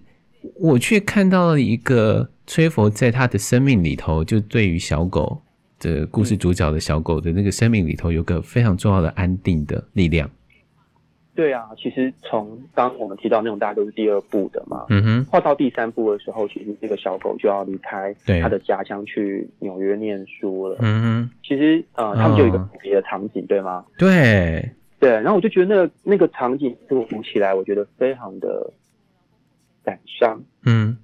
[0.56, 2.30] 我却看到了一个。
[2.54, 5.42] 崔佛在他的生命里头，就对于小狗
[5.80, 10.30] 的故事主角的小狗的那个生命里头，有个非常重要的安定的力量。
[11.34, 14.86] 对啊，其实从刚我们提到那种，大家都是第二部的嘛。
[14.90, 15.26] 嗯哼。
[15.32, 20.76] 画到第三部的时候，其实这个小狗就要离开他的家乡去纽约念书了。
[20.82, 21.30] 嗯哼。
[21.42, 23.86] 其实呃，他们就有一个别的场景，哦，对吗？
[23.98, 24.70] 对。
[25.00, 28.70] 对，然后我就觉得那个那个场景，我读起来，我觉得非常的
[29.86, 30.38] 感伤。
[30.66, 30.98] 嗯。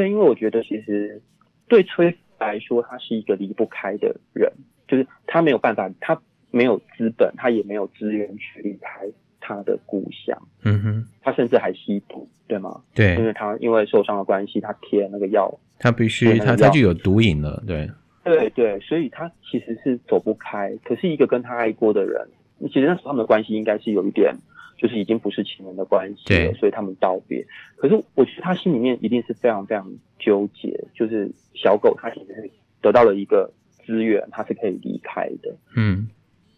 [0.00, 1.20] 对，因为我觉得其实
[1.68, 4.50] 对崔来说，他是一个离不开的人，
[4.88, 6.18] 就是他没有办法，他
[6.50, 9.06] 没有资本，他也没有资源去离开
[9.40, 10.40] 他的故乡。
[10.62, 12.80] 嗯哼，他甚至还吸毒，对吗？
[12.94, 17.90] 对，因为他因为受伤的关系，他贴那个药，他必须他他就有毒瘾了，对。
[18.24, 20.74] 对对，所以他其实是走不开。
[20.82, 22.26] 可是一个跟他爱过的人，
[22.68, 24.34] 其实那时候他们的关系应该是有一点，
[24.80, 27.46] 就是已经不是情人的关系了，所以他们道别。
[27.76, 29.86] 可是我觉得他心里面一定是非常非常
[30.18, 33.52] 纠结，就是小狗他其实是得到了一个
[33.84, 35.54] 资源，他是可以离开的。
[35.76, 36.08] 嗯，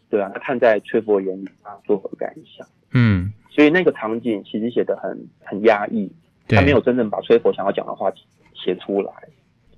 [0.09, 2.67] 对啊，他看在崔佛眼里，他作何感想？
[2.93, 6.11] 嗯，所以那个场景其实写得很很压抑，
[6.49, 8.13] 他没有真正把崔佛想要讲的话
[8.55, 9.13] 写出来，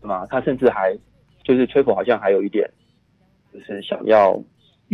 [0.01, 0.27] 对吗？
[0.27, 0.97] 他甚至还。
[1.47, 2.67] 就是崔佛好像还有一点，
[3.53, 4.43] 就是想要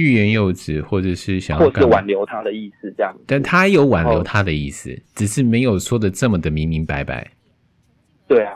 [0.00, 3.14] 欲言又止，或者是想要或是挽留他的意思，这样。
[3.26, 7.30] 但他有挽留他的意思，只是没有说的这么的明明白白。
[8.26, 8.54] 对啊，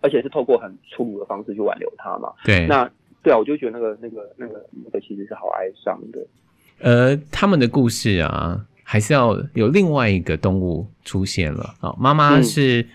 [0.00, 2.32] 而且是透过很粗鲁的方式去挽留他嘛。
[2.44, 2.90] 对，那
[3.22, 6.26] 对啊，我就觉得那个、那个、那个、那个其实是好哀伤的。
[6.78, 11.94] 呃，他们的故事啊，还是要有另外一个动物出现了啊。
[11.98, 12.86] 妈妈是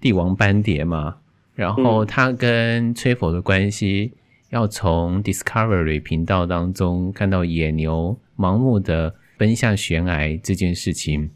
[0.00, 1.16] 帝王斑蝶嘛。
[1.16, 1.20] 嗯
[1.54, 4.12] 然后他跟崔佛的关系，
[4.54, 11.28] 要从 Discovery 频道当中看到野牛盲目的奔向悬崖这件事情，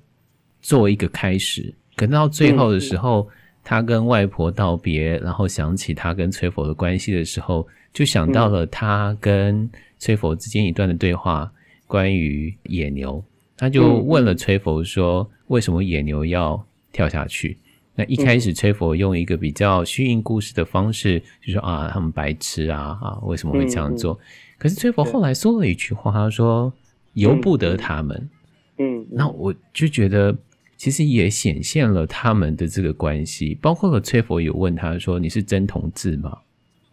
[0.62, 1.74] 做一个开始。
[1.96, 3.28] 可能到最后的时候，
[3.64, 11.50] 他跟外婆道别，然后想起他跟崔佛的关系的时候，就想到了他跟崔佛之间一段的对话，
[11.88, 13.20] 关于野牛。
[13.56, 17.58] 他就问了崔佛说：“为什么野牛要跳下去？”
[17.98, 24.16] 那一开始，崔佛用一个比较虚应故事的方式，就说啊，他们白痴啊，啊，为什么会这样做？
[24.56, 26.72] 可是崔佛后来说了一句话，他说
[27.14, 28.30] 由不得他们。
[28.78, 30.32] 嗯，那我就觉得
[30.76, 36.38] 其实也显现了他们的这个关系，包括了崔佛有问他说：“你是真同志吗？”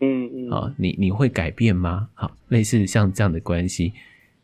[0.02, 2.10] 嗯嗯，啊，你你会改变吗？
[2.16, 3.94] 好，类似像这样的关系，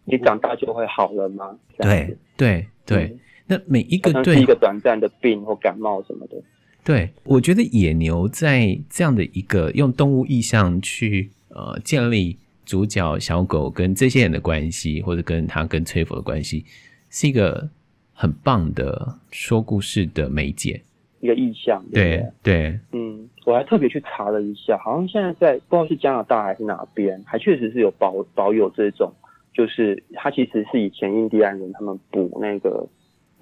[0.05, 1.57] 你长大就会好了吗？
[1.79, 3.17] 对对对。
[3.47, 6.41] 那每一个对一个短暂的病或感冒什么的，
[6.83, 16.65] 对，我觉得野牛在这样的一个用动物意象去呃建立主角小狗跟这些人的关系，或者跟他跟崔佛的关系，
[17.09, 17.69] 是一个
[18.13, 20.81] 很棒的说故事的媒介，
[21.19, 21.83] 一个意象。
[21.93, 29.13] 对对，对，嗯，我还特别去查了一下，好像现在在不知道是加拿大还是哪边，还确实是有保保有这种，
[29.53, 32.87] 就是它其实是以前印第安人他们捕那个。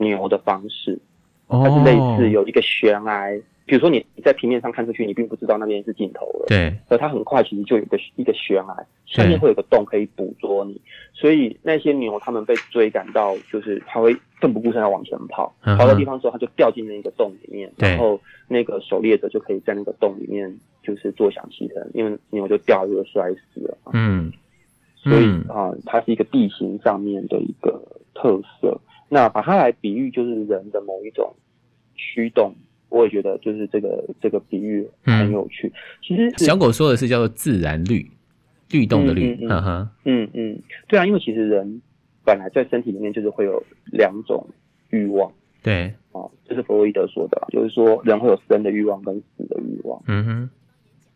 [0.02, 0.98] 牛的方式，
[1.50, 10.80] 它是类似有一个悬崖，哦、比如说你你在平面上看出去，你并不知道那边是尽头了，对，而它很快其实就有一个一个悬崖，下面会有个洞可以捕捉你，
[11.14, 24.32] 所以那些牛它们被追赶到，就是它会奋不顾身要往前跑，跑到地方之后，它就掉进那个洞里面，然后那个狩猎者就可以在那个洞里面就是坐享其成，因为牛就掉入了摔死了，嗯，
[24.96, 27.82] 所以啊，它是一个地形上面的一个
[28.14, 28.80] 特色。
[29.10, 31.36] 那把它来比喻，就是人的某一种
[31.96, 32.54] 驱动，
[32.90, 35.68] 我也觉得就是这个这个比喻很有趣。
[35.68, 38.08] 嗯、其实小狗说的是叫做自然律，
[38.70, 40.30] 律动的律，嗯嗯嗯。
[40.34, 41.82] 嗯，对啊，因为其实人
[42.24, 44.48] 本来在身体里面就是会有两种
[44.92, 45.32] 欲望，
[45.64, 50.50] 对，啊，这是弗洛伊德说的，就是说人会有生的欲望跟死的欲望，嗯哼，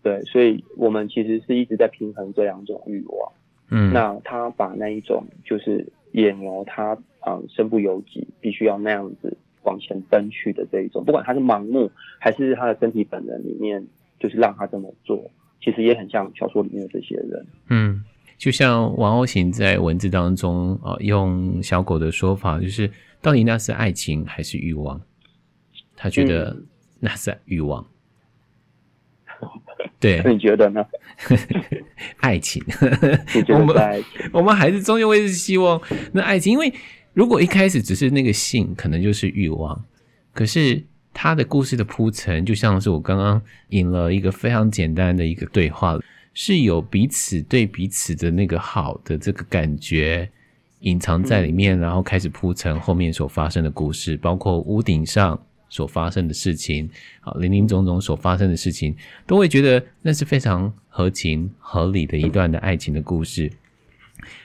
[0.02, 3.32] 对，所以我们其实是一直在平衡这两种欲望，
[3.70, 6.98] 嗯，那他把那一种就是野牛，它。
[7.26, 13.82] 啊、嗯，身不由己，必须要那样子往前奔去的这一种，不管他是盲目还是他的身体本能里面，
[14.20, 15.32] 就是让他这么做，
[15.62, 17.46] 其实也很像小说里面的这些人。
[17.70, 18.04] 嗯，
[18.38, 25.02] 就像王鸥行在文字当中啊、呃，用小狗的说法，就是到底那是爱情还是欲望？
[25.96, 26.58] 他觉得
[27.00, 27.88] 那是欲望。
[29.40, 29.48] 嗯、
[29.98, 30.86] 对，那你觉得呢？
[32.20, 32.62] 爱情？
[33.48, 35.82] 我们我们还是终究会是希望
[36.12, 36.74] 那爱情，因为。
[37.14, 39.84] 如果一开始只是那个性，可能就是欲望。
[40.34, 40.84] 可是
[41.14, 46.00] 他的故事的铺陈，就像是我刚刚引了一个非常简单的一个对话，
[46.34, 50.28] 是有彼此对彼此的那个好的这个感觉
[50.80, 56.90] 隐藏在里面，然后开始铺陈后面所发生的故事，包括屋顶上所发生的事情，
[57.22, 58.96] 啊，林林总总所发生的事情，
[59.28, 63.52] 都会觉得那是非常合情合理的一段的爱情的故事。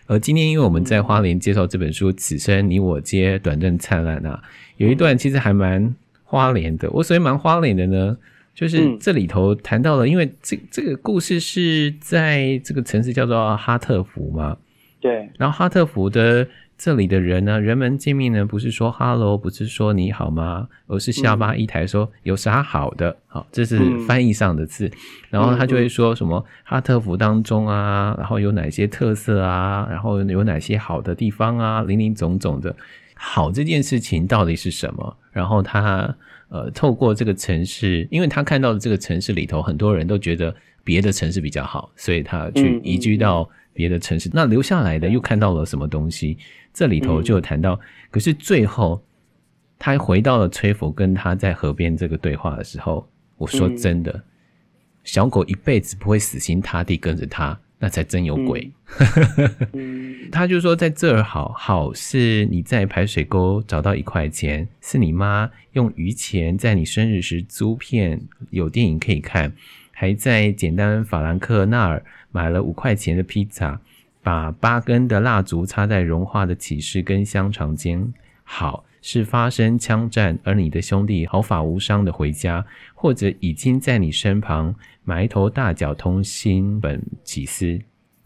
[0.07, 4.43] 而今天，因为我们在花莲介绍这本书《此生你我皆短暂灿烂》啊，
[4.77, 6.91] 有一段其实还蛮花莲的。
[6.91, 8.17] 我所谓蛮花莲的呢，
[8.55, 14.57] 就是这里头谈到了，因为这这个故事是在这个城市叫做哈特福嘛，
[15.01, 16.47] 对，然后哈特福的。
[16.79, 23.15] 这里的人呢，人们见面呢，不是说 “hello”，不是说“你好吗”，而是下巴一抬说“有啥好的”。
[23.27, 23.77] 好，这是
[24.07, 24.87] 翻译上的字。
[24.87, 24.93] 嗯、
[25.31, 32.75] 然后他就会说什么哈特福当中啊，然后有哪些特色啊，然后有哪些好的地方啊，林林总总的。
[33.15, 35.17] 好这件事情到底是什么？
[35.33, 36.15] 然后他
[36.49, 40.55] 呃，透过这个城市，因为他看到的这个城市里头，很多人都觉得
[40.85, 44.31] 别的城市比较好，所以他去移居到别的城市。
[44.33, 46.39] 那留下来的又看到了什么东西？
[46.79, 49.03] 这里头就有谈到，可是最后
[49.81, 53.05] 他回到了崔佛跟他在河边这个对话的时候，
[53.37, 54.23] 我说真的，
[55.03, 57.59] 小狗一辈子不会死心塌地跟着他。
[57.81, 58.71] 那才真有鬼，
[59.73, 68.21] 嗯、 他就说在这儿好好是你在排水沟找到一块钱，是你妈用余钱在你生日时租片
[68.51, 69.53] 有电影可以看，
[69.93, 73.81] 还在简单法兰克那儿买了五块钱的披萨，
[74.23, 78.13] 把八根的蜡烛插在融化的起司跟香肠间。
[78.43, 82.65] 好是发生枪战，而你的兄弟毫发无伤的回家，
[82.95, 84.75] 或者已经在你身旁。
[85.05, 87.81] 埋头大脚通心本起司。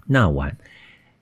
[0.07, 0.57] 那晚，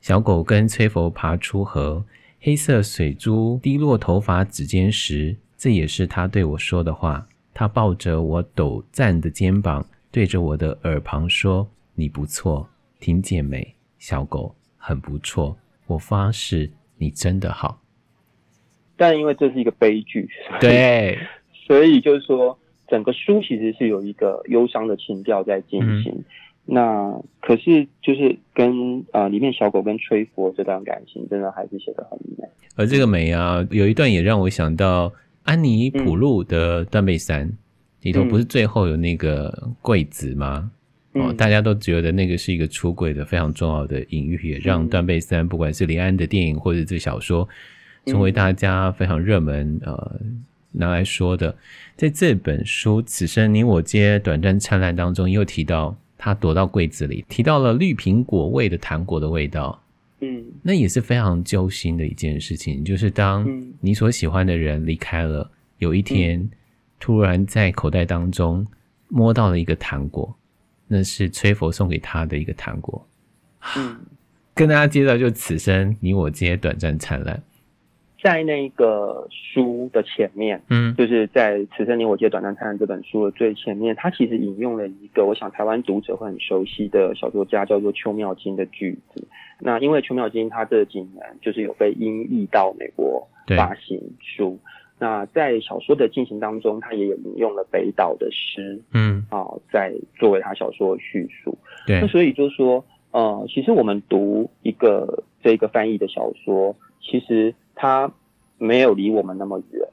[0.01, 2.03] 小狗跟崔佛爬出河，
[2.41, 7.27] 黑色水珠滴落头发指尖时，这也是他对我说的话。
[7.53, 12.67] 他抱着我抖颤的肩膀，对着我的耳旁说：“你不错，
[12.99, 13.75] 听见没？
[13.99, 15.57] 小狗很不错。
[15.87, 16.69] 我发誓，
[16.99, 17.81] 你真的好。”
[18.99, 20.29] 但因为这是一个悲剧，
[20.61, 21.17] 对，
[21.53, 22.59] 所以就是说。
[22.91, 26.25] 整个书其实是有一个忧伤的情调在进行，嗯、
[26.65, 32.45] 那可是就是跟啊、呃、里面小狗跟吹佛这段感情，真的还是写得很美。
[32.75, 35.13] 而这个美啊，有一段也让我想到
[35.45, 37.59] 安妮普路的《断背山》嗯、
[38.01, 40.73] 里头，不是最后有那个柜子吗？
[41.15, 47.49] 嗯、哦，大家都觉得那个是一个出轨的非常重要的隐喻，也让《断背山》不管是李安的电影或者这小说，
[48.07, 50.21] 成为大家非常热门呃。
[50.73, 51.53] 拿来说的，
[51.97, 59.83] 在这本书《此生你我皆短暂灿烂》当中，又提到他躲到柜子里，提到了绿苹果味的糖果的味道。
[60.21, 62.85] 嗯，那也是非常揪心的一件事情。
[62.85, 63.45] 就是当
[63.81, 66.49] 你所喜欢的人离开了，有一天
[67.01, 68.65] 突然在口袋当中
[69.09, 70.33] 摸到了一个糖果，
[70.93, 73.07] 那是崔佛送给他的一个糖果。
[73.77, 73.97] 嗯，
[74.53, 77.37] 跟大家介绍，就《此生你我皆短暂灿烂》。
[78.23, 89.27] 在那个书的前面，嗯，就是在《此生你我皆短暂灿烂》这本书的最前面，他其实引用了一个我想台湾读者会很熟悉的小说家叫做邱妙金的句子。
[89.61, 93.27] 那因为邱妙金他这几年就是有被英译到美国
[93.57, 94.59] 发行书，对
[95.01, 101.59] 那在小说的进行当中，他也有引用了北岛的诗，嗯，啊，在作为他小说的叙述。
[101.89, 107.53] 对，那所以就是说，呃，其实我们读一个这个翻译的小说，其实。
[107.83, 108.13] 他
[108.59, 109.89] 没有离我们那么远，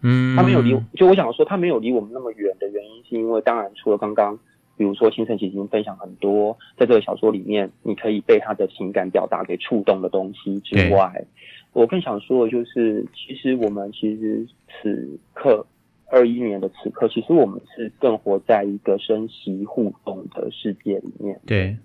[0.00, 4.36] 嗯，他没有离，就我想说，他没有离我们那么远的原因，是因为当然除了刚刚，
[4.76, 11.26] 比如说清盛已经分享很多，在这个小说里面，你可以被他的情感表达给触动的东西之外，对
[11.72, 15.66] 我更想说的就是，其实我们其实此刻
[16.10, 21.76] 二一年的此刻，其实我们是更活在一个生息互动的世界里面，对。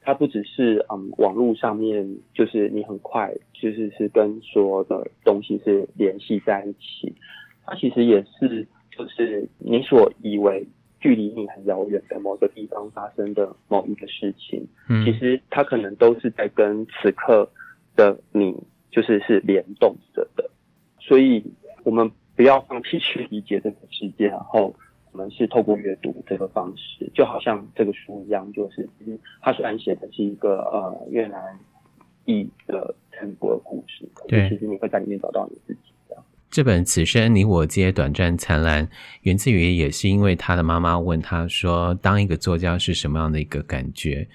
[0.00, 7.14] 它不只是嗯，网络上面就是你很快就是是跟所有的东西是联系在一起，
[7.66, 10.66] 它其实也是就是你所以为
[10.98, 17.46] 距离你很遥远的某个地方发生的某一个事情，嗯，其实它可能都是在跟此刻
[17.94, 18.56] 的你
[18.90, 20.50] 就是是联动着的，
[20.98, 21.44] 所以
[21.84, 24.74] 我们不要放弃去理解这个世界，然后。
[25.10, 31.40] 我们是透过阅读这个方式，就好像这个书一样，就是其实它虽然写的是一个呃越南
[32.26, 35.80] 裔的成功的故事，对，其实你会在里面找到你自己。
[36.50, 38.86] 这本《此生你我皆短暂灿烂》，
[39.22, 44.28] 源自于也是因为他的妈妈问他说，当一个作家是什么样的一个感觉？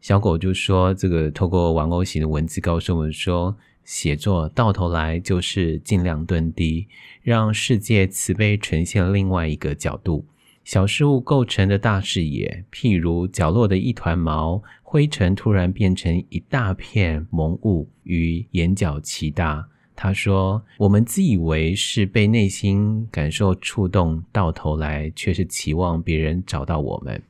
[0.00, 3.54] 小狗就说，这个透过玩偶型的文字告诉我们说。
[3.84, 6.86] 写作到头来就是尽量蹲低，
[7.22, 10.24] 让世界慈悲呈现另外一个角度。
[10.62, 19.66] 小事物构成的大视野，譬如角落的一团毛灰尘，突然变成一大片蒙雾，与眼角齐大。
[19.96, 27.20] 他说：“我们自以为是被内心感受触动，到头来却是期望别人找到我们。”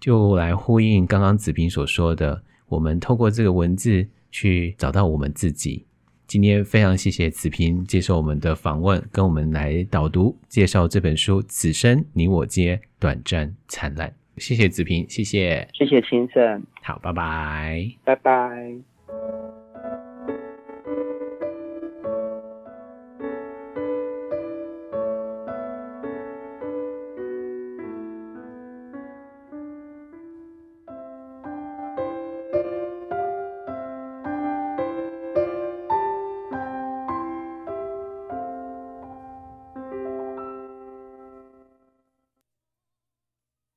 [0.00, 5.84] 就来呼应刚刚子平所说的，我们透过这个文字去找到我们自己。
[6.28, 14.06] 今天非常谢谢子平接受我们的访问，跟我们来导读介绍这本书《此生你我皆短暂灿烂》。
[14.36, 16.62] 谢谢子平，谢谢，谢谢先生。
[16.82, 19.47] 好，拜拜，拜拜。